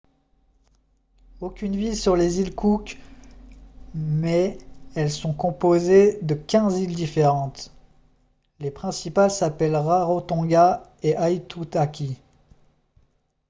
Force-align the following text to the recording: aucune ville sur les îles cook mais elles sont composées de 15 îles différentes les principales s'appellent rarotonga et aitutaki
aucune 1.41 1.75
ville 1.75 1.95
sur 1.95 2.15
les 2.15 2.39
îles 2.39 2.55
cook 2.55 2.97
mais 3.93 4.57
elles 4.95 5.11
sont 5.11 5.31
composées 5.31 6.17
de 6.23 6.33
15 6.33 6.79
îles 6.81 6.95
différentes 6.95 7.71
les 8.59 8.71
principales 8.71 9.29
s'appellent 9.29 9.75
rarotonga 9.75 10.81
et 11.03 11.13
aitutaki 11.19 12.17